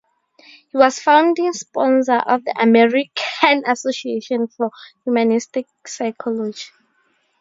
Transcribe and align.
He 0.71 0.77
was 0.79 0.97
a 0.97 1.01
founding 1.01 1.53
sponsor 1.53 2.15
of 2.15 2.43
the 2.43 2.55
American 2.59 3.65
Association 3.69 4.47
for 4.47 4.71
Humanistic 5.05 5.67
Psychology. 5.85 6.71